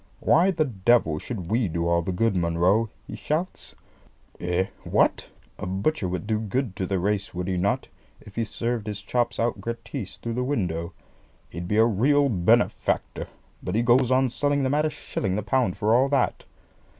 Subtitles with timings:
[0.19, 3.75] "Why the devil should we do all the good, Munro?" he shouts.
[4.39, 5.29] "Eh, what?
[5.59, 7.87] A butcher would do good to the race, would he not,
[8.19, 10.93] if he served his chops out gratis through the window?
[11.51, 13.27] He'd be a real benefactor;
[13.61, 16.45] but he goes on selling them at a shilling the pound for all that.